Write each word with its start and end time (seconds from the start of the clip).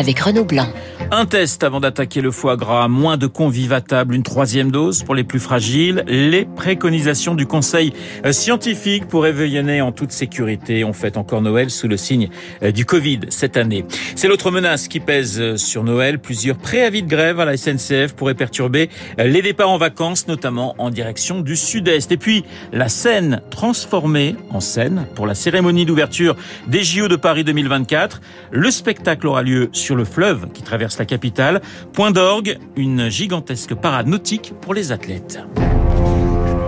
avec 0.00 0.18
Renaud 0.18 0.44
Blanc. 0.44 0.66
Un 1.12 1.26
test 1.26 1.64
avant 1.64 1.80
d'attaquer 1.80 2.20
le 2.20 2.30
foie 2.30 2.56
gras, 2.56 2.86
moins 2.88 3.16
de 3.16 3.26
convives 3.26 3.72
à 3.72 3.80
table, 3.80 4.14
une 4.14 4.22
troisième 4.22 4.70
dose 4.70 5.02
pour 5.02 5.14
les 5.14 5.24
plus 5.24 5.40
fragiles. 5.40 6.04
Les 6.06 6.44
préconisations 6.44 7.34
du 7.34 7.46
Conseil 7.46 7.92
euh, 8.24 8.32
scientifique 8.32 9.08
pour 9.08 9.26
éveiller 9.26 9.80
en 9.82 9.92
toute 9.92 10.12
sécurité. 10.12 10.84
On 10.84 10.92
fête 10.92 11.16
encore 11.16 11.42
Noël 11.42 11.68
sous 11.68 11.88
le 11.88 11.96
signe 11.96 12.30
euh, 12.62 12.70
du 12.70 12.86
Covid 12.86 13.20
cette 13.28 13.56
année. 13.56 13.84
C'est 14.14 14.28
l'autre 14.28 14.50
menace 14.50 14.88
qui 14.88 15.00
pèse 15.00 15.40
euh, 15.40 15.56
sur 15.56 15.82
Noël. 15.82 16.20
Plusieurs 16.20 16.56
préavis 16.56 17.02
de 17.02 17.08
grève 17.08 17.40
à 17.40 17.44
la 17.44 17.56
SNCF 17.56 18.14
pourraient 18.14 18.34
perturber 18.34 18.88
les 19.18 19.42
départs 19.42 19.70
en 19.70 19.78
vacances, 19.78 20.28
notamment 20.28 20.76
en 20.78 20.90
direction 20.90 21.40
du 21.40 21.56
sud-est. 21.56 22.12
Et 22.12 22.16
puis, 22.16 22.44
la 22.72 22.88
Seine 22.88 23.42
transformée 23.50 24.36
en 24.50 24.60
scène 24.60 25.06
pour 25.14 25.26
la 25.26 25.34
cérémonie 25.34 25.84
d'ouverture 25.84 26.36
des 26.68 26.84
JO 26.84 27.08
de 27.08 27.16
Paris 27.16 27.44
2024. 27.44 28.20
Le 28.52 28.70
spectacle 28.70 29.26
aura 29.26 29.42
lieu 29.42 29.68
sur 29.72 29.89
le 29.94 30.04
fleuve 30.04 30.48
qui 30.52 30.62
traverse 30.62 30.98
la 30.98 31.04
capitale. 31.04 31.60
Point 31.92 32.10
d'orgue, 32.10 32.58
une 32.76 33.08
gigantesque 33.08 33.74
parade 33.74 34.06
nautique 34.06 34.52
pour 34.60 34.74
les 34.74 34.92
athlètes. 34.92 35.38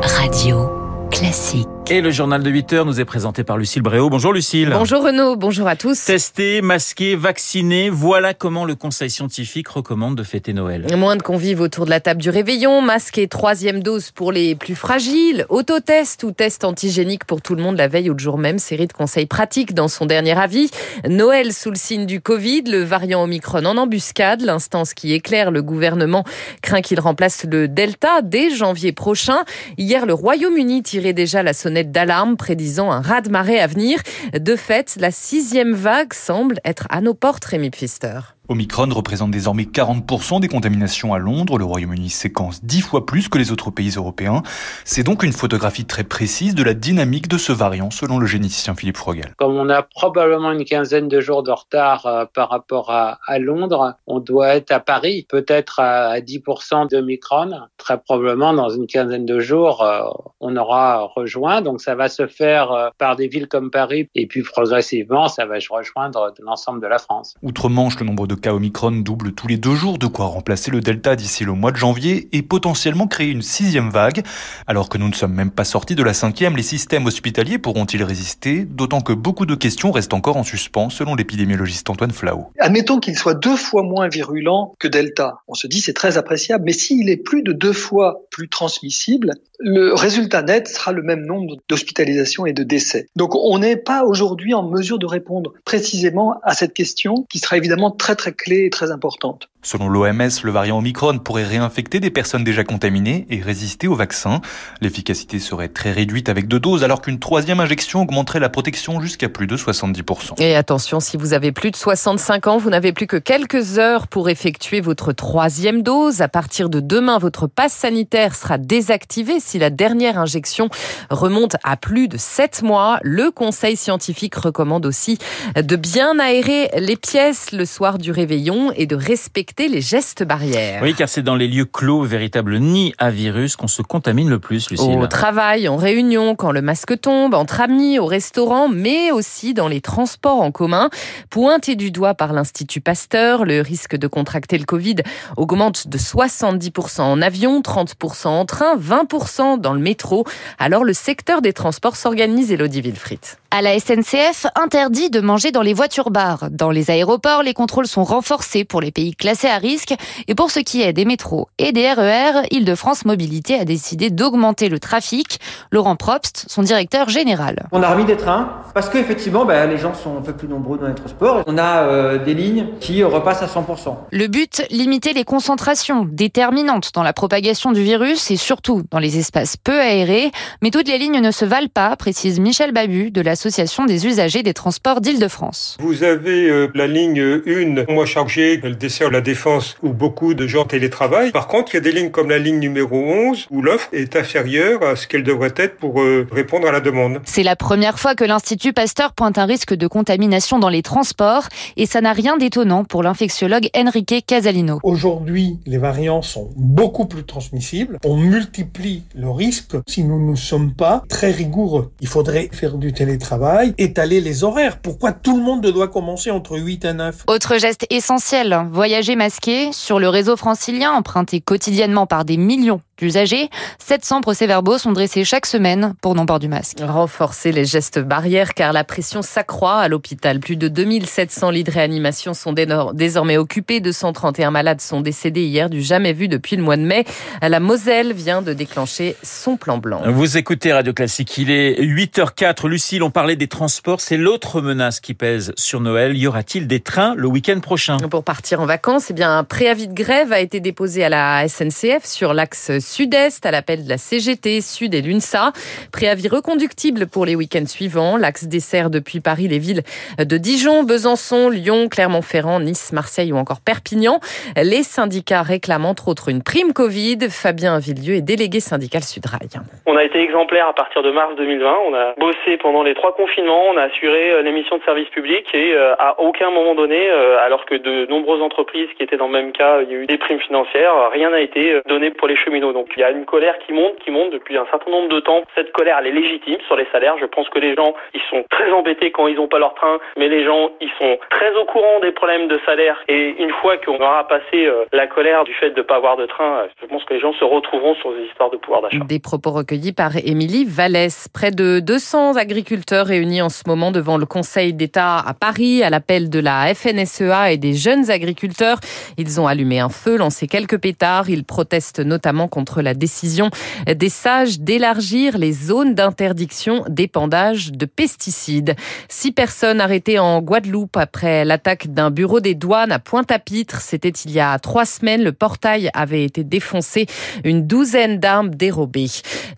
Radio 0.02 0.68
classique. 1.10 1.68
Et 1.90 2.00
le 2.00 2.12
journal 2.12 2.42
de 2.44 2.48
8 2.48 2.72
heures 2.74 2.86
nous 2.86 3.00
est 3.00 3.04
présenté 3.04 3.42
par 3.42 3.58
Lucille 3.58 3.82
Bréau. 3.82 4.08
Bonjour 4.08 4.32
Lucille. 4.32 4.70
Bonjour 4.72 5.02
Renaud, 5.02 5.34
bonjour 5.34 5.66
à 5.66 5.74
tous. 5.74 6.04
Testé, 6.04 6.62
masqué, 6.62 7.16
vacciné, 7.16 7.90
voilà 7.90 8.34
comment 8.34 8.64
le 8.64 8.76
Conseil 8.76 9.10
scientifique 9.10 9.66
recommande 9.66 10.16
de 10.16 10.22
fêter 10.22 10.52
Noël. 10.52 10.86
Moins 10.96 11.16
de 11.16 11.22
convives 11.22 11.60
autour 11.60 11.84
de 11.84 11.90
la 11.90 11.98
table 11.98 12.22
du 12.22 12.30
réveillon, 12.30 12.80
masqué, 12.82 13.26
troisième 13.26 13.82
dose 13.82 14.12
pour 14.12 14.30
les 14.30 14.54
plus 14.54 14.76
fragiles, 14.76 15.44
autotest 15.48 16.22
ou 16.22 16.30
test 16.30 16.64
antigénique 16.64 17.24
pour 17.24 17.42
tout 17.42 17.56
le 17.56 17.62
monde 17.62 17.76
la 17.76 17.88
veille 17.88 18.10
ou 18.10 18.14
le 18.14 18.18
jour 18.20 18.38
même, 18.38 18.58
série 18.58 18.86
de 18.86 18.92
conseils 18.92 19.26
pratiques 19.26 19.74
dans 19.74 19.88
son 19.88 20.06
dernier 20.06 20.38
avis. 20.38 20.70
Noël 21.08 21.52
sous 21.52 21.70
le 21.70 21.76
signe 21.76 22.06
du 22.06 22.20
Covid, 22.20 22.62
le 22.68 22.84
variant 22.84 23.24
Omicron 23.24 23.66
en 23.66 23.76
embuscade, 23.76 24.40
l'instance 24.42 24.94
qui 24.94 25.12
éclaire 25.12 25.50
le 25.50 25.62
gouvernement 25.62 26.24
craint 26.62 26.80
qu'il 26.80 27.00
remplace 27.00 27.44
le 27.44 27.66
Delta 27.66 28.22
dès 28.22 28.54
janvier 28.54 28.92
prochain. 28.92 29.42
Hier, 29.78 30.06
le 30.06 30.14
Royaume-Uni 30.14 30.82
tirait 30.84 31.12
déjà 31.12 31.42
la 31.42 31.52
sonnette 31.52 31.71
d'alarme 31.72 32.36
prédisant 32.36 32.90
un 32.90 33.00
raz-de-marée 33.00 33.60
à 33.60 33.66
venir. 33.66 34.00
De 34.38 34.56
fait, 34.56 34.96
la 35.00 35.10
sixième 35.10 35.74
vague 35.74 36.12
semble 36.12 36.58
être 36.64 36.86
à 36.90 37.00
nos 37.00 37.14
portes, 37.14 37.44
Rémi 37.44 37.70
Pfister. 37.70 38.20
Omicron 38.48 38.88
représente 38.90 39.30
désormais 39.30 39.62
40% 39.62 40.40
des 40.40 40.48
contaminations 40.48 41.14
à 41.14 41.18
Londres. 41.18 41.58
Le 41.58 41.64
Royaume-Uni 41.64 42.10
séquence 42.10 42.64
10 42.64 42.80
fois 42.80 43.06
plus 43.06 43.28
que 43.28 43.38
les 43.38 43.52
autres 43.52 43.70
pays 43.70 43.90
européens. 43.90 44.42
C'est 44.84 45.04
donc 45.04 45.22
une 45.22 45.32
photographie 45.32 45.84
très 45.84 46.02
précise 46.02 46.56
de 46.56 46.64
la 46.64 46.74
dynamique 46.74 47.28
de 47.28 47.38
ce 47.38 47.52
variant, 47.52 47.92
selon 47.92 48.18
le 48.18 48.26
généticien 48.26 48.74
Philippe 48.74 48.96
Frogel. 48.96 49.32
Comme 49.38 49.54
on 49.54 49.68
a 49.68 49.82
probablement 49.82 50.50
une 50.50 50.64
quinzaine 50.64 51.06
de 51.06 51.20
jours 51.20 51.44
de 51.44 51.52
retard 51.52 52.06
euh, 52.06 52.24
par 52.34 52.50
rapport 52.50 52.90
à, 52.90 53.20
à, 53.28 53.38
Londres, 53.38 53.94
on 54.08 54.18
doit 54.18 54.56
être 54.56 54.72
à 54.72 54.80
Paris, 54.80 55.24
peut-être 55.28 55.78
à, 55.78 56.18
10% 56.18 56.90
d'Omicron. 56.90 57.52
Très 57.76 57.98
probablement, 57.98 58.52
dans 58.54 58.70
une 58.70 58.88
quinzaine 58.88 59.24
de 59.24 59.38
jours, 59.38 59.84
euh, 59.84 60.02
on 60.40 60.56
aura 60.56 61.04
rejoint. 61.14 61.62
Donc 61.62 61.80
ça 61.80 61.94
va 61.94 62.08
se 62.08 62.26
faire 62.26 62.72
euh, 62.72 62.88
par 62.98 63.14
des 63.14 63.28
villes 63.28 63.46
comme 63.46 63.70
Paris, 63.70 64.08
et 64.16 64.26
puis 64.26 64.42
progressivement, 64.42 65.28
ça 65.28 65.46
va 65.46 65.54
rejoindre 65.70 66.34
l'ensemble 66.40 66.82
de 66.82 66.88
la 66.88 66.98
France. 66.98 67.34
Outre-Manche, 67.42 68.00
le 68.00 68.06
nombre 68.06 68.26
de 68.26 68.34
cas 68.42 68.52
Omicron 68.52 68.90
double 68.90 69.32
tous 69.32 69.46
les 69.46 69.56
deux 69.56 69.74
jours, 69.74 69.96
de 69.96 70.06
quoi 70.06 70.26
remplacer 70.26 70.70
le 70.70 70.80
Delta 70.80 71.16
d'ici 71.16 71.44
le 71.44 71.52
mois 71.52 71.70
de 71.70 71.76
janvier 71.76 72.28
et 72.32 72.42
potentiellement 72.42 73.06
créer 73.06 73.30
une 73.30 73.40
sixième 73.40 73.88
vague. 73.88 74.22
Alors 74.66 74.88
que 74.88 74.98
nous 74.98 75.08
ne 75.08 75.14
sommes 75.14 75.32
même 75.32 75.50
pas 75.50 75.64
sortis 75.64 75.94
de 75.94 76.02
la 76.02 76.12
cinquième, 76.12 76.56
les 76.56 76.62
systèmes 76.62 77.06
hospitaliers 77.06 77.58
pourront-ils 77.58 78.02
résister? 78.02 78.64
D'autant 78.64 79.00
que 79.00 79.12
beaucoup 79.12 79.46
de 79.46 79.54
questions 79.54 79.92
restent 79.92 80.12
encore 80.12 80.36
en 80.36 80.42
suspens, 80.42 80.90
selon 80.90 81.14
l'épidémiologiste 81.14 81.88
Antoine 81.88 82.10
Flau. 82.10 82.48
Admettons 82.58 82.98
qu'il 82.98 83.16
soit 83.16 83.34
deux 83.34 83.56
fois 83.56 83.84
moins 83.84 84.08
virulent 84.08 84.74
que 84.78 84.88
Delta. 84.88 85.36
On 85.46 85.54
se 85.54 85.68
dit 85.68 85.80
c'est 85.80 85.92
très 85.94 86.18
appréciable, 86.18 86.64
mais 86.66 86.72
s'il 86.72 87.08
est 87.08 87.16
plus 87.16 87.42
de 87.42 87.52
deux 87.52 87.72
fois 87.72 88.22
plus 88.30 88.48
transmissible, 88.48 89.34
le 89.60 89.94
résultat 89.94 90.42
net 90.42 90.66
sera 90.66 90.90
le 90.90 91.02
même 91.02 91.24
nombre 91.24 91.56
d'hospitalisations 91.68 92.46
et 92.46 92.52
de 92.52 92.64
décès. 92.64 93.06
Donc 93.14 93.36
on 93.36 93.58
n'est 93.60 93.76
pas 93.76 94.02
aujourd'hui 94.04 94.54
en 94.54 94.68
mesure 94.68 94.98
de 94.98 95.06
répondre 95.06 95.52
précisément 95.64 96.40
à 96.42 96.54
cette 96.54 96.74
question 96.74 97.26
qui 97.30 97.38
sera 97.38 97.56
évidemment 97.56 97.92
très 97.92 98.16
très 98.22 98.32
clé 98.32 98.66
et 98.66 98.70
très 98.70 98.92
importante. 98.92 99.50
Selon 99.64 99.88
l'OMS, 99.88 100.28
le 100.42 100.50
variant 100.50 100.78
Omicron 100.78 101.20
pourrait 101.20 101.44
réinfecter 101.44 102.00
des 102.00 102.10
personnes 102.10 102.42
déjà 102.42 102.64
contaminées 102.64 103.26
et 103.30 103.40
résister 103.40 103.86
au 103.86 103.94
vaccin. 103.94 104.40
L'efficacité 104.80 105.38
serait 105.38 105.68
très 105.68 105.92
réduite 105.92 106.28
avec 106.28 106.48
deux 106.48 106.58
doses, 106.58 106.82
alors 106.82 107.00
qu'une 107.00 107.20
troisième 107.20 107.60
injection 107.60 108.02
augmenterait 108.02 108.40
la 108.40 108.48
protection 108.48 109.00
jusqu'à 109.00 109.28
plus 109.28 109.46
de 109.46 109.56
70%. 109.56 110.42
Et 110.42 110.56
attention, 110.56 110.98
si 110.98 111.16
vous 111.16 111.32
avez 111.32 111.52
plus 111.52 111.70
de 111.70 111.76
65 111.76 112.48
ans, 112.48 112.58
vous 112.58 112.70
n'avez 112.70 112.92
plus 112.92 113.06
que 113.06 113.16
quelques 113.16 113.78
heures 113.78 114.08
pour 114.08 114.28
effectuer 114.28 114.80
votre 114.80 115.12
troisième 115.12 115.84
dose. 115.84 116.22
À 116.22 116.28
partir 116.28 116.68
de 116.68 116.80
demain, 116.80 117.18
votre 117.18 117.46
passe 117.46 117.72
sanitaire 117.72 118.34
sera 118.34 118.58
désactivé 118.58 119.38
si 119.38 119.60
la 119.60 119.70
dernière 119.70 120.18
injection 120.18 120.70
remonte 121.08 121.54
à 121.62 121.76
plus 121.76 122.08
de 122.08 122.16
7 122.16 122.62
mois. 122.62 122.98
Le 123.04 123.30
conseil 123.30 123.76
scientifique 123.76 124.34
recommande 124.34 124.86
aussi 124.86 125.18
de 125.54 125.76
bien 125.76 126.18
aérer 126.18 126.68
les 126.78 126.96
pièces 126.96 127.52
le 127.52 127.64
soir 127.64 127.98
du 127.98 128.10
réveillon 128.10 128.72
et 128.74 128.86
de 128.86 128.96
respecter 128.96 129.51
les 129.58 129.80
gestes 129.80 130.24
barrières. 130.24 130.82
Oui, 130.82 130.94
car 130.94 131.08
c'est 131.08 131.22
dans 131.22 131.36
les 131.36 131.46
lieux 131.46 131.64
clos, 131.64 132.02
véritable 132.02 132.58
nid 132.58 132.94
à 132.98 133.10
virus, 133.10 133.56
qu'on 133.56 133.68
se 133.68 133.82
contamine 133.82 134.28
le 134.28 134.38
plus, 134.38 134.70
Lucille. 134.70 134.98
Au 134.98 135.06
travail, 135.06 135.68
en 135.68 135.76
réunion, 135.76 136.34
quand 136.34 136.52
le 136.52 136.62
masque 136.62 137.00
tombe, 137.00 137.34
entre 137.34 137.60
amis, 137.60 137.98
au 137.98 138.06
restaurant, 138.06 138.68
mais 138.68 139.12
aussi 139.12 139.54
dans 139.54 139.68
les 139.68 139.80
transports 139.80 140.40
en 140.40 140.50
commun. 140.50 140.90
Pointé 141.30 141.76
du 141.76 141.90
doigt 141.90 142.14
par 142.14 142.32
l'Institut 142.32 142.80
Pasteur, 142.80 143.44
le 143.44 143.60
risque 143.60 143.96
de 143.96 144.06
contracter 144.06 144.58
le 144.58 144.64
Covid 144.64 144.96
augmente 145.36 145.88
de 145.88 145.98
70% 145.98 147.02
en 147.02 147.22
avion, 147.22 147.60
30% 147.60 148.28
en 148.28 148.44
train, 148.44 148.76
20% 148.76 149.60
dans 149.60 149.74
le 149.74 149.80
métro. 149.80 150.24
Alors 150.58 150.84
le 150.84 150.92
secteur 150.92 151.42
des 151.42 151.52
transports 151.52 151.96
s'organise, 151.96 152.50
Elodie 152.52 152.80
Wilfried. 152.80 153.41
À 153.54 153.60
la 153.60 153.78
SNCF, 153.78 154.46
interdit 154.54 155.10
de 155.10 155.20
manger 155.20 155.50
dans 155.50 155.60
les 155.60 155.74
voitures 155.74 156.10
bars. 156.10 156.48
Dans 156.50 156.70
les 156.70 156.90
aéroports, 156.90 157.42
les 157.42 157.52
contrôles 157.52 157.86
sont 157.86 158.02
renforcés 158.02 158.64
pour 158.64 158.80
les 158.80 158.90
pays 158.90 159.14
classés 159.14 159.46
à 159.46 159.58
risque. 159.58 159.94
Et 160.26 160.34
pour 160.34 160.50
ce 160.50 160.58
qui 160.58 160.80
est 160.80 160.94
des 160.94 161.04
métros 161.04 161.50
et 161.58 161.70
des 161.72 161.92
RER, 161.92 162.46
Île-de-France 162.50 163.04
Mobilité 163.04 163.60
a 163.60 163.66
décidé 163.66 164.08
d'augmenter 164.08 164.70
le 164.70 164.78
trafic. 164.78 165.38
Laurent 165.70 165.96
Probst, 165.96 166.46
son 166.48 166.62
directeur 166.62 167.10
général. 167.10 167.68
On 167.72 167.82
a 167.82 167.90
remis 167.90 168.06
des 168.06 168.16
trains 168.16 168.62
parce 168.72 168.88
qu'effectivement, 168.88 169.44
bah, 169.44 169.66
les 169.66 169.76
gens 169.76 169.92
sont 169.92 170.16
un 170.16 170.22
peu 170.22 170.32
plus 170.32 170.48
nombreux 170.48 170.78
dans 170.78 170.88
les 170.88 170.94
transports. 170.94 171.42
On 171.46 171.58
a 171.58 171.82
euh, 171.82 172.24
des 172.24 172.32
lignes 172.32 172.68
qui 172.80 173.04
repassent 173.04 173.42
à 173.42 173.48
100%. 173.48 173.94
Le 174.12 174.28
but, 174.28 174.62
limiter 174.70 175.12
les 175.12 175.24
concentrations 175.24 176.06
déterminantes 176.10 176.92
dans 176.94 177.02
la 177.02 177.12
propagation 177.12 177.72
du 177.72 177.82
virus 177.82 178.30
et 178.30 178.36
surtout 178.36 178.82
dans 178.90 178.98
les 178.98 179.18
espaces 179.18 179.58
peu 179.58 179.78
aérés. 179.78 180.30
Mais 180.62 180.70
toutes 180.70 180.88
les 180.88 180.96
lignes 180.96 181.20
ne 181.20 181.30
se 181.30 181.44
valent 181.44 181.68
pas, 181.68 181.94
précise 181.96 182.40
Michel 182.40 182.72
Babu 182.72 183.10
de 183.10 183.20
la 183.20 183.36
Association 183.42 183.86
des 183.86 184.06
usagers 184.06 184.44
des 184.44 184.54
transports 184.54 185.00
d'Île-de-France. 185.00 185.76
Vous 185.80 186.04
avez 186.04 186.48
euh, 186.48 186.68
la 186.76 186.86
ligne 186.86 187.20
1, 187.44 187.92
moi 187.92 188.06
chargé, 188.06 188.60
elle 188.62 188.78
dessert 188.78 189.10
la 189.10 189.20
défense 189.20 189.76
où 189.82 189.88
beaucoup 189.88 190.34
de 190.34 190.46
gens 190.46 190.64
télétravaillent. 190.64 191.32
Par 191.32 191.48
contre, 191.48 191.72
il 191.72 191.78
y 191.78 191.78
a 191.78 191.80
des 191.80 191.90
lignes 191.90 192.12
comme 192.12 192.30
la 192.30 192.38
ligne 192.38 192.60
numéro 192.60 192.94
11 192.94 193.48
où 193.50 193.60
l'offre 193.60 193.88
est 193.92 194.14
inférieure 194.14 194.84
à 194.84 194.94
ce 194.94 195.08
qu'elle 195.08 195.24
devrait 195.24 195.54
être 195.56 195.76
pour 195.76 196.00
euh, 196.00 196.24
répondre 196.30 196.68
à 196.68 196.70
la 196.70 196.78
demande. 196.78 197.20
C'est 197.24 197.42
la 197.42 197.56
première 197.56 197.98
fois 197.98 198.14
que 198.14 198.22
l'Institut 198.22 198.72
Pasteur 198.72 199.12
pointe 199.12 199.38
un 199.38 199.44
risque 199.44 199.74
de 199.74 199.88
contamination 199.88 200.60
dans 200.60 200.68
les 200.68 200.82
transports 200.82 201.48
et 201.76 201.86
ça 201.86 202.00
n'a 202.00 202.12
rien 202.12 202.36
d'étonnant 202.36 202.84
pour 202.84 203.02
l'infectiologue 203.02 203.68
Enrique 203.74 204.24
Casalino. 204.24 204.78
Aujourd'hui, 204.84 205.58
les 205.66 205.78
variants 205.78 206.22
sont 206.22 206.50
beaucoup 206.54 207.06
plus 207.06 207.24
transmissibles. 207.24 207.98
On 208.04 208.16
multiplie 208.16 209.02
le 209.16 209.30
risque 209.30 209.74
si 209.88 210.04
nous 210.04 210.30
ne 210.30 210.36
sommes 210.36 210.74
pas 210.74 211.02
très 211.08 211.32
rigoureux. 211.32 211.90
Il 212.00 212.06
faudrait 212.06 212.48
faire 212.52 212.78
du 212.78 212.92
télétravail 212.92 213.31
étaler 213.78 214.20
les 214.20 214.44
horaires. 214.44 214.78
Pourquoi 214.78 215.12
tout 215.12 215.36
le 215.36 215.42
monde 215.42 215.62
doit 215.62 215.88
commencer 215.88 216.30
entre 216.30 216.58
8 216.58 216.84
et 216.84 216.92
9 216.92 217.24
Autre 217.26 217.58
geste 217.58 217.86
essentiel, 217.90 218.66
voyager 218.70 219.16
masqué 219.16 219.72
sur 219.72 219.98
le 219.98 220.08
réseau 220.08 220.36
francilien 220.36 220.92
emprunté 220.92 221.40
quotidiennement 221.40 222.06
par 222.06 222.24
des 222.24 222.36
millions 222.36 222.80
d'usagers. 223.02 223.50
700 223.78 224.20
procès-verbaux 224.20 224.78
sont 224.78 224.92
dressés 224.92 225.24
chaque 225.24 225.46
semaine 225.46 225.94
pour 226.00 226.14
non-port 226.14 226.38
du 226.38 226.48
masque. 226.48 226.78
Renforcer 226.80 227.50
les 227.50 227.64
gestes 227.64 227.98
barrières 227.98 228.54
car 228.54 228.72
la 228.72 228.84
pression 228.84 229.22
s'accroît 229.22 229.80
à 229.80 229.88
l'hôpital. 229.88 230.38
Plus 230.38 230.56
de 230.56 230.68
2700 230.68 231.50
lits 231.50 231.64
de 231.64 231.70
réanimation 231.70 232.32
sont 232.32 232.54
désormais 232.94 233.36
occupés. 233.36 233.80
231 233.80 234.52
malades 234.52 234.80
sont 234.80 235.00
décédés 235.00 235.42
hier 235.44 235.68
du 235.68 235.82
jamais 235.82 236.12
vu 236.12 236.28
depuis 236.28 236.56
le 236.56 236.62
mois 236.62 236.76
de 236.76 236.82
mai. 236.82 237.04
La 237.42 237.58
Moselle 237.58 238.12
vient 238.12 238.40
de 238.40 238.52
déclencher 238.52 239.16
son 239.22 239.56
plan 239.56 239.78
blanc. 239.78 240.02
Vous 240.06 240.36
écoutez 240.36 240.72
Radio 240.72 240.92
Classique. 240.92 241.36
Il 241.38 241.50
est 241.50 241.82
8h04. 241.82 242.68
Lucille, 242.68 243.02
on 243.02 243.10
parlait 243.10 243.36
des 243.36 243.48
transports. 243.48 244.00
C'est 244.00 244.16
l'autre 244.16 244.60
menace 244.60 245.00
qui 245.00 245.14
pèse 245.14 245.52
sur 245.56 245.80
Noël. 245.80 246.16
Y 246.16 246.28
aura-t-il 246.28 246.68
des 246.68 246.80
trains 246.80 247.14
le 247.16 247.26
week-end 247.26 247.58
prochain? 247.58 247.96
Pour 247.96 248.22
partir 248.22 248.60
en 248.60 248.66
vacances, 248.66 249.10
eh 249.10 249.12
bien, 249.12 249.36
un 249.36 249.44
préavis 249.44 249.88
de 249.88 249.94
grève 249.94 250.32
a 250.32 250.38
été 250.38 250.60
déposé 250.60 251.02
à 251.02 251.08
la 251.08 251.48
SNCF 251.48 252.04
sur 252.04 252.32
l'axe 252.32 252.78
sud-est 252.92 253.46
à 253.46 253.50
l'appel 253.50 253.84
de 253.84 253.88
la 253.88 253.96
CGT, 253.96 254.60
Sud 254.60 254.94
et 254.94 255.00
l'UNSA. 255.00 255.52
Préavis 255.92 256.28
reconductible 256.28 257.06
pour 257.06 257.24
les 257.24 257.34
week-ends 257.34 257.66
suivants. 257.66 258.18
L'axe 258.18 258.44
dessert 258.44 258.90
depuis 258.90 259.20
Paris 259.20 259.48
les 259.48 259.58
villes 259.58 259.82
de 260.18 260.36
Dijon, 260.36 260.82
Besançon, 260.82 261.48
Lyon, 261.48 261.88
Clermont-Ferrand, 261.88 262.60
Nice, 262.60 262.92
Marseille 262.92 263.32
ou 263.32 263.36
encore 263.36 263.60
Perpignan. 263.64 264.20
Les 264.56 264.82
syndicats 264.82 265.42
réclament 265.42 265.86
entre 265.86 266.08
autres 266.08 266.28
une 266.28 266.42
prime 266.42 266.74
Covid. 266.74 267.30
Fabien 267.30 267.78
Villieu 267.78 268.16
est 268.16 268.20
délégué 268.22 268.60
syndical 268.60 269.02
Sudrail. 269.02 269.48
On 269.86 269.96
a 269.96 270.04
été 270.04 270.20
exemplaire 270.20 270.68
à 270.68 270.74
partir 270.74 271.02
de 271.02 271.10
mars 271.10 271.34
2020. 271.36 271.76
On 271.88 271.94
a 271.94 272.14
bossé 272.18 272.58
pendant 272.58 272.82
les 272.82 272.94
trois 272.94 273.14
confinements. 273.14 273.64
On 273.72 273.76
a 273.78 273.84
assuré 273.84 274.32
euh, 274.32 274.42
les 274.42 274.52
missions 274.52 274.76
de 274.76 274.82
service 274.82 275.08
public 275.08 275.46
et 275.54 275.72
euh, 275.74 275.94
à 275.98 276.20
aucun 276.20 276.50
moment 276.50 276.74
donné, 276.74 277.08
euh, 277.08 277.38
alors 277.40 277.64
que 277.64 277.74
de 277.74 278.06
nombreuses 278.10 278.42
entreprises 278.42 278.88
qui 278.96 279.02
étaient 279.02 279.16
dans 279.16 279.28
le 279.28 279.32
même 279.32 279.52
cas, 279.52 279.80
il 279.80 279.90
y 279.90 279.94
a 279.94 279.98
eu 279.98 280.06
des 280.06 280.18
primes 280.18 280.40
financières, 280.40 281.10
rien 281.10 281.30
n'a 281.30 281.40
été 281.40 281.80
donné 281.88 282.10
pour 282.10 282.28
les 282.28 282.36
cheminots. 282.36 282.72
Il 282.96 283.00
y 283.00 283.04
a 283.04 283.10
une 283.10 283.24
colère 283.24 283.54
qui 283.66 283.72
monte, 283.72 283.98
qui 284.04 284.10
monte 284.10 284.30
depuis 284.32 284.56
un 284.56 284.66
certain 284.70 284.90
nombre 284.90 285.08
de 285.08 285.20
temps. 285.20 285.42
Cette 285.54 285.72
colère, 285.72 285.98
elle 286.00 286.08
est 286.08 286.20
légitime 286.20 286.58
sur 286.66 286.76
les 286.76 286.86
salaires. 286.92 287.16
Je 287.20 287.26
pense 287.26 287.48
que 287.48 287.58
les 287.58 287.74
gens, 287.74 287.94
ils 288.14 288.20
sont 288.30 288.44
très 288.50 288.70
embêtés 288.72 289.10
quand 289.10 289.26
ils 289.26 289.36
n'ont 289.36 289.48
pas 289.48 289.58
leur 289.58 289.74
train, 289.74 289.98
mais 290.16 290.28
les 290.28 290.44
gens, 290.44 290.70
ils 290.80 290.90
sont 290.98 291.18
très 291.30 291.54
au 291.56 291.64
courant 291.64 292.00
des 292.00 292.12
problèmes 292.12 292.48
de 292.48 292.58
salaire. 292.66 293.02
Et 293.08 293.34
une 293.38 293.52
fois 293.60 293.76
qu'on 293.78 294.00
aura 294.00 294.26
passé 294.28 294.68
la 294.92 295.06
colère 295.06 295.44
du 295.44 295.54
fait 295.54 295.70
de 295.70 295.78
ne 295.78 295.82
pas 295.82 295.96
avoir 295.96 296.16
de 296.16 296.26
train, 296.26 296.66
je 296.80 296.86
pense 296.86 297.04
que 297.04 297.14
les 297.14 297.20
gens 297.20 297.32
se 297.34 297.44
retrouveront 297.44 297.94
sur 297.96 298.12
des 298.12 298.24
histoires 298.24 298.50
de 298.50 298.56
pouvoir 298.56 298.82
d'achat. 298.82 298.98
Des 299.04 299.20
propos 299.20 299.50
recueillis 299.50 299.92
par 299.92 300.16
Émilie 300.16 300.64
Vallès. 300.64 301.28
Près 301.32 301.50
de 301.50 301.80
200 301.80 302.36
agriculteurs 302.36 303.06
réunis 303.06 303.42
en 303.42 303.48
ce 303.48 303.62
moment 303.66 303.90
devant 303.90 304.16
le 304.16 304.26
Conseil 304.26 304.72
d'État 304.74 305.18
à 305.18 305.34
Paris 305.34 305.82
à 305.82 305.90
l'appel 305.90 306.30
de 306.30 306.40
la 306.40 306.74
FNSEA 306.74 307.52
et 307.52 307.56
des 307.56 307.74
jeunes 307.74 308.10
agriculteurs. 308.10 308.78
Ils 309.18 309.40
ont 309.40 309.46
allumé 309.46 309.80
un 309.80 309.88
feu, 309.88 310.16
lancé 310.16 310.46
quelques 310.46 310.80
pétards. 310.80 311.28
Ils 311.28 311.44
protestent 311.44 312.00
notamment 312.00 312.48
contre 312.48 312.61
la 312.80 312.94
décision 312.94 313.50
des 313.86 314.08
sages 314.08 314.60
d'élargir 314.60 315.38
les 315.38 315.52
zones 315.52 315.94
d'interdiction 315.94 316.84
d'épandage 316.88 317.72
de 317.72 317.86
pesticides. 317.86 318.76
Six 319.08 319.32
personnes 319.32 319.80
arrêtées 319.80 320.18
en 320.18 320.40
Guadeloupe 320.40 320.96
après 320.96 321.44
l'attaque 321.44 321.88
d'un 321.88 322.10
bureau 322.10 322.40
des 322.40 322.54
douanes 322.54 322.92
à 322.92 322.98
Pointe-à-Pitre. 322.98 323.80
C'était 323.80 324.10
il 324.10 324.30
y 324.30 324.40
a 324.40 324.58
trois 324.58 324.84
semaines. 324.84 325.22
Le 325.22 325.32
portail 325.32 325.90
avait 325.94 326.24
été 326.24 326.44
défoncé. 326.44 327.06
Une 327.44 327.66
douzaine 327.66 328.18
d'armes 328.18 328.50
dérobées. 328.50 329.10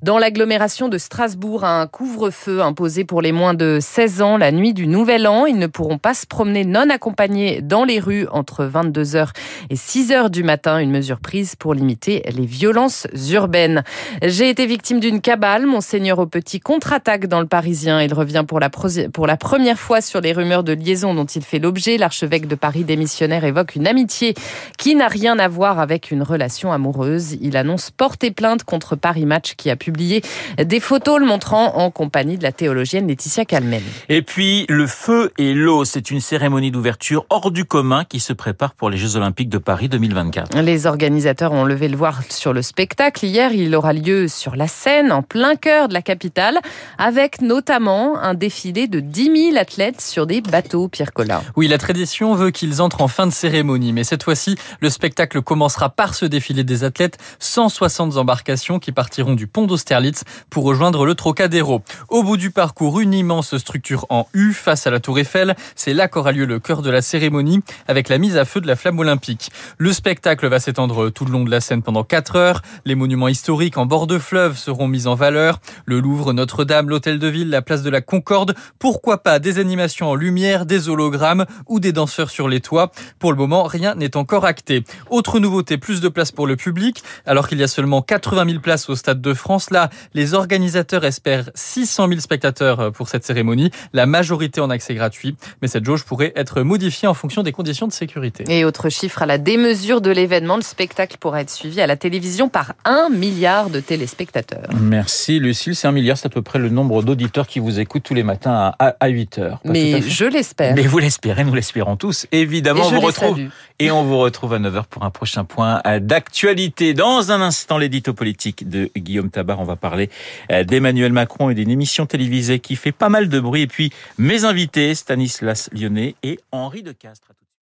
Dans 0.03 0.19
l'agglomération 0.19 0.89
de 0.89 0.99
Strasbourg, 0.99 1.65
un 1.65 1.87
couvre-feu 1.87 2.63
imposé 2.63 3.05
pour 3.05 3.23
les 3.23 3.33
moins 3.33 3.55
de 3.55 3.79
16 3.81 4.23
ans 4.23 4.37
la 4.37 4.53
nuit 4.53 4.75
du 4.75 4.87
Nouvel 4.87 5.27
An. 5.27 5.47
Ils 5.47 5.59
ne 5.59 5.67
pourront 5.67 5.99
pas 5.99 6.15
se 6.15 6.27
promener 6.27 6.65
non 6.65 6.91
accompagnés 6.91 7.61
dans 7.63 7.85
les 7.85 8.01
rues 8.01 8.27
entre 8.31 8.65
22h 8.65 9.31
et 9.71 9.75
6h 9.75 10.31
du 10.31 10.43
matin. 10.43 10.79
Une 10.79 10.91
mesure 10.91 11.21
prise 11.21 11.57
pour 11.57 11.75
limiter 11.75 12.23
les 12.31 12.47
violences 12.47 12.94
urbaines. 13.31 13.83
J'ai 14.23 14.49
été 14.49 14.67
victime 14.67 15.01
d'une 15.01 15.21
cabale. 15.21 15.67
Monseigneur 15.67 16.19
au 16.19 16.27
petit 16.27 16.61
contre-attaque 16.61 17.27
dans 17.27 17.41
le 17.41 17.47
Parisien. 17.47 18.01
Il 18.01 18.15
revient 18.15 18.45
pour 18.47 18.61
la, 18.61 18.71
pour 18.71 19.27
la 19.27 19.37
première 19.37 19.79
fois 19.79 20.01
sur 20.01 20.21
les 20.21 20.33
rumeurs 20.33 20.65
de 20.65 20.73
liaison 20.73 21.15
dont 21.15 21.25
il 21.25 21.43
fait 21.43 21.59
l'objet. 21.59 21.97
L'archevêque 21.99 22.47
de 22.47 22.55
Paris 22.55 22.85
démissionnaire 22.85 23.45
évoque 23.45 23.77
une 23.77 23.87
amitié 23.87 24.35
qui 24.79 24.95
n'a 24.95 25.09
rien 25.09 25.39
à 25.39 25.49
voir 25.49 25.79
avec 25.79 26.11
une 26.11 26.23
relation 26.23 26.73
amoureuse. 26.73 27.37
Il 27.41 27.57
annonce 27.57 27.91
porter 27.91 28.31
plainte 28.31 28.65
contre 28.65 28.97
Paris 28.97 29.27
Match 29.27 29.55
qui 29.57 29.71
a 29.71 29.77
publié 29.77 30.23
des 30.59 30.81
photos 30.81 31.19
le 31.19 31.27
montrant 31.27 31.77
en 31.77 31.91
compagnie 31.91 32.39
de 32.39 32.43
la 32.43 32.53
théologienne 32.53 33.09
Laetitia 33.09 33.45
Calmen. 33.45 33.83
Et 34.09 34.23
puis 34.23 34.67
le 34.69 34.87
feu 34.87 35.33
et 35.39 35.55
l'eau, 35.55 35.85
c'est 35.85 36.11
une 36.11 36.21
cérémonie 36.21 36.71
d'ouverture 36.71 37.27
hors 37.31 37.51
du 37.51 37.65
commun 37.65 38.05
qui 38.05 38.21
se 38.21 38.33
prépare 38.33 38.75
pour 38.75 38.91
les 38.91 38.97
Jeux 38.97 39.17
Olympiques 39.17 39.49
de 39.49 39.59
Paris 39.59 39.89
2024. 39.89 40.61
Les 40.61 40.87
organisateurs 40.87 41.53
ont 41.53 41.65
levé 41.65 41.89
le 41.89 41.97
voile 41.97 42.15
sur 42.29 42.53
le 42.53 42.63
spectacle. 42.63 42.84
Hier, 43.23 43.53
il 43.53 43.75
aura 43.75 43.93
lieu 43.93 44.29
sur 44.29 44.57
la 44.57 44.69
Seine, 44.69 45.11
en 45.11 45.23
plein 45.23 45.57
cœur 45.57 45.89
de 45.89 45.95
la 45.95 46.03
capitale, 46.03 46.59
avec 46.99 47.41
notamment 47.41 48.19
un 48.19 48.35
défilé 48.35 48.87
de 48.89 49.01
10 49.01 49.51
000 49.53 49.57
athlètes 49.57 50.01
sur 50.01 50.27
des 50.27 50.41
bateaux, 50.41 50.89
Pierre. 50.89 51.11
Oui, 51.57 51.69
la 51.69 51.79
tradition 51.79 52.35
veut 52.35 52.51
qu'ils 52.51 52.83
entrent 52.83 53.01
en 53.01 53.09
fin 53.09 53.27
de 53.27 53.33
cérémonie, 53.33 53.93
mais 53.93 54.05
cette 54.05 54.23
fois-ci, 54.23 54.57
le 54.81 54.91
spectacle 54.91 55.43
commencera 55.43 55.89
par 55.89 56.15
ce 56.15 56.27
défilé 56.27 56.65
des 56.65 56.85
athlètes, 56.85 57.19
160 57.39 58.17
embarcations 58.17 58.79
qui 58.79 58.93
partiront 58.93 59.35
du 59.35 59.47
pont 59.47 59.67
d'Austerlitz 59.67 60.25
pour 60.51 60.65
rejoindre 60.65 61.07
le 61.07 61.15
Trocadéro. 61.15 61.83
Au 62.09 62.23
bout 62.23 62.37
du 62.37 62.51
parcours, 62.51 63.01
une 63.01 63.15
immense 63.15 63.57
structure 63.57 64.07
en 64.09 64.27
U 64.35 64.53
face 64.53 64.87
à 64.87 64.91
la 64.91 65.01
Tour 65.01 65.19
Eiffel, 65.19 65.55
c'est 65.77 65.95
là 65.95 66.09
qu'aura 66.09 66.33
lieu 66.33 66.45
le 66.45 66.59
cœur 66.59 66.83
de 66.83 66.91
la 66.91 67.01
cérémonie 67.03 67.61
avec 67.87 68.09
la 68.09 68.19
mise 68.19 68.37
à 68.37 68.45
feu 68.45 68.61
de 68.61 68.67
la 68.67 68.77
flamme 68.77 68.99
olympique. 68.99 69.51
Le 69.79 69.93
spectacle 69.93 70.49
va 70.49 70.59
s'étendre 70.59 71.11
tout 71.11 71.25
le 71.25 71.33
long 71.33 71.45
de 71.45 71.51
la 71.51 71.61
scène 71.61 71.83
pendant 71.83 72.05
4 72.05 72.37
heures. 72.37 72.63
Les 72.85 72.95
monuments 72.95 73.29
historiques 73.29 73.77
en 73.77 73.87
bord 73.87 74.07
de 74.07 74.19
fleuve 74.19 74.57
seront 74.57 74.89
mis 74.89 75.07
en 75.07 75.15
valeur. 75.15 75.61
Le 75.87 76.01
Louvre, 76.01 76.33
Notre-Dame, 76.33 76.89
l'Hôtel 76.89 77.19
de 77.19 77.29
Ville, 77.29 77.51
la 77.51 77.63
place 77.63 77.83
de 77.83 77.91
la 77.91 78.01
Concorde. 78.01 78.55
Pourquoi 78.79 79.23
pas 79.23 79.39
des 79.39 79.59
animations 79.59 80.11
en 80.11 80.15
lumière, 80.15 80.67
des 80.67 80.89
hologrammes 80.89 81.47
ou 81.67 81.81
des 81.81 81.93
danseurs 81.93 82.31
sur 82.31 82.49
les 82.49 82.61
toits. 82.61 82.91
Pour 83.19 83.33
le 83.33 83.39
moment, 83.39 83.65
rien 83.65 83.95
n'est 83.95 84.17
encore 84.17 84.45
acté. 84.45 84.85
Autre 85.11 85.41
nouveauté, 85.41 85.79
plus 85.79 86.01
de 86.01 86.09
place 86.09 86.33
pour 86.33 86.47
le 86.47 86.57
public. 86.57 87.03
Alors 87.27 87.49
qu'il 87.49 87.59
y 87.59 87.63
a 87.63 87.69
seulement 87.69 88.03
80 88.03 88.47
000 88.47 88.61
places 88.61 88.89
au 88.89 88.97
Stade 88.97 89.21
de 89.21 89.35
France, 89.35 89.71
là, 89.71 89.91
les 90.15 90.35
organisateurs 90.35 91.05
espèrent 91.05 91.51
600 91.55 92.09
000 92.09 92.21
spectateurs 92.21 92.93
pour 92.93 93.09
cette 93.09 93.25
cérémonie. 93.25 93.71
La 93.93 94.07
majorité 94.07 94.61
en 94.61 94.71
accès 94.71 94.95
gratuit. 94.95 95.37
Mais 95.63 95.69
cette 95.69 95.85
jauge 95.85 96.05
pourrait 96.05 96.33
être 96.37 96.63
modifiée 96.63 97.09
en 97.09 97.15
fonction 97.15 97.43
des 97.43 97.53
conditions 97.53 97.87
de 97.87 97.93
sécurité. 97.93 98.45
Et 98.49 98.65
autre 98.65 98.89
chiffre 98.89 99.23
à 99.23 99.27
la 99.27 99.39
démesure 99.39 100.01
de 100.01 100.11
l'événement, 100.11 100.57
le 100.57 100.63
spectacle 100.63 101.17
pourra 101.19 101.41
être 101.41 101.51
suivi 101.51 101.81
à 101.81 101.87
la 101.87 101.97
télévision 101.97 102.49
par 102.49 102.64
un 102.85 103.09
milliard 103.09 103.71
de 103.71 103.81
téléspectateurs. 103.81 104.69
Merci 104.81 105.39
Lucille, 105.39 105.75
c'est 105.75 105.87
un 105.87 105.93
milliard, 105.93 106.17
c'est 106.17 106.27
à 106.27 106.31
peu 106.31 106.43
près 106.43 106.59
le 106.59 106.69
nombre 106.69 107.03
d'auditeurs 107.03 107.47
qui 107.47 107.59
vous 107.59 107.81
écoutent 107.81 108.03
tous 108.03 108.15
les 108.15 108.23
matins 108.23 108.75
à, 108.79 109.09
8 109.09 109.39
heures. 109.39 109.61
Mais 109.65 110.03
je 110.03 110.25
l'espère. 110.25 110.75
Mais 110.75 110.83
vous 110.83 110.99
l'espérez, 110.99 111.45
nous 111.45 111.55
l'espérons 111.55 111.97
tous. 111.97 112.27
Évidemment, 112.33 112.87
on 112.87 112.91
vous 112.91 113.01
retrouve. 113.01 113.41
Et 113.79 113.91
on 113.91 114.05
vous 114.05 114.19
retrouve 114.19 114.55
à 114.55 114.59
9h 114.59 114.85
pour 114.85 115.05
un 115.05 115.11
prochain 115.11 115.45
point 115.45 115.83
d'actualité. 116.01 116.95
Dans 116.95 117.33
un 117.33 117.41
instant, 117.41 117.77
l'édito 117.77 118.13
politique 118.13 118.69
de 118.69 118.91
Guillaume 118.97 119.31
Tabar. 119.31 119.61
On 119.61 119.65
va 119.65 119.77
parler 119.77 120.11
euh, 120.53 120.65
d'Emmanuel 120.65 121.13
Macron 121.13 121.51
et 121.51 121.55
d'une 121.55 121.71
émission 121.71 122.07
télévisée 122.07 122.61
qui 122.61 122.77
fait 122.77 122.93
pas 122.93 123.09
mal 123.09 123.29
de 123.29 123.41
bruit. 123.41 123.63
Et 123.63 123.67
puis, 123.67 123.91
mes 124.19 124.45
invités, 124.45 124.95
Stanislas 124.95 125.71
Lyonnais 125.73 126.15
et 126.23 126.39
Henri 126.53 126.83
de 126.83 126.93
Castres. 126.93 127.33